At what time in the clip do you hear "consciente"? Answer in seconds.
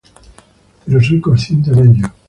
1.21-1.69